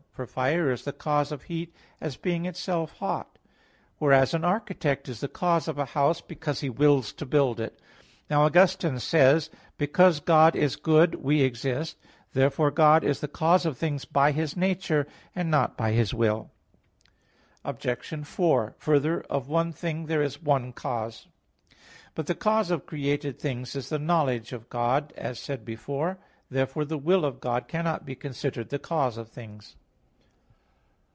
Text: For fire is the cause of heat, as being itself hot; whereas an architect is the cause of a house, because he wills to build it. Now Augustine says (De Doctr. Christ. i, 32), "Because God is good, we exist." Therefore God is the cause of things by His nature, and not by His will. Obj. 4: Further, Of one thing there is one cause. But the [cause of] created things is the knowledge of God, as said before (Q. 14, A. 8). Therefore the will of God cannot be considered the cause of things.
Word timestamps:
For 0.13 0.27
fire 0.27 0.69
is 0.69 0.83
the 0.83 0.91
cause 0.93 1.31
of 1.31 1.43
heat, 1.43 1.73
as 2.01 2.15
being 2.17 2.45
itself 2.45 2.91
hot; 2.97 3.39
whereas 3.97 4.33
an 4.35 4.43
architect 4.45 5.07
is 5.09 5.19
the 5.21 5.27
cause 5.29 5.67
of 5.69 5.79
a 5.79 5.85
house, 5.85 6.19
because 6.21 6.59
he 6.59 6.69
wills 6.69 7.11
to 7.13 7.25
build 7.25 7.59
it. 7.61 7.79
Now 8.29 8.43
Augustine 8.43 8.99
says 8.99 9.47
(De 9.47 9.47
Doctr. 9.47 9.49
Christ. 9.49 9.49
i, 9.49 9.61
32), 9.61 9.75
"Because 9.93 10.19
God 10.19 10.55
is 10.55 10.75
good, 10.75 11.15
we 11.15 11.41
exist." 11.41 11.97
Therefore 12.33 12.69
God 12.71 13.03
is 13.05 13.19
the 13.21 13.27
cause 13.29 13.65
of 13.65 13.77
things 13.79 14.03
by 14.05 14.31
His 14.33 14.55
nature, 14.57 15.07
and 15.33 15.49
not 15.49 15.75
by 15.77 15.93
His 15.93 16.13
will. 16.13 16.51
Obj. 17.65 18.27
4: 18.27 18.75
Further, 18.77 19.21
Of 19.21 19.47
one 19.49 19.71
thing 19.71 20.05
there 20.07 20.21
is 20.21 20.39
one 20.41 20.71
cause. 20.73 21.27
But 22.15 22.27
the 22.27 22.35
[cause 22.35 22.69
of] 22.69 22.85
created 22.85 23.39
things 23.39 23.75
is 23.77 23.87
the 23.89 23.97
knowledge 23.97 24.51
of 24.53 24.69
God, 24.69 25.13
as 25.15 25.39
said 25.39 25.63
before 25.65 26.15
(Q. 26.15 26.19
14, 26.19 26.27
A. 26.27 26.29
8). 26.29 26.53
Therefore 26.53 26.85
the 26.85 26.97
will 26.99 27.23
of 27.25 27.39
God 27.39 27.67
cannot 27.69 28.05
be 28.05 28.13
considered 28.13 28.69
the 28.69 28.77
cause 28.77 29.17
of 29.17 29.29
things. 29.29 29.77